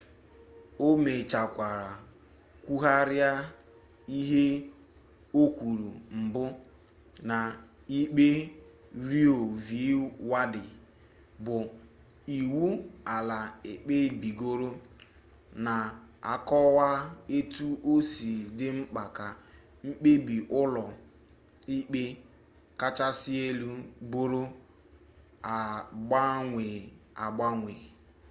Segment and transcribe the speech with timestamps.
[0.85, 1.91] o mechekwara
[2.63, 3.31] kwugharịa
[4.19, 4.45] ihe
[5.41, 5.89] o kwuru
[6.21, 6.43] mbụ
[7.29, 7.37] na
[7.99, 8.27] ikpe
[9.09, 9.67] roe v
[10.31, 10.63] wade
[11.45, 11.57] bụ
[12.37, 12.63] iwu
[13.15, 13.39] ala
[13.71, 14.69] ekpebigoro
[15.65, 16.89] na-akọwa
[17.37, 19.27] etu o si dị mkpa ka
[19.85, 20.85] mkpebi ụlọ
[21.77, 22.01] ikpe
[22.79, 23.69] kachasị elu
[24.11, 24.41] bụrụ
[25.55, 26.67] agbanwe
[27.23, 27.73] agbanwe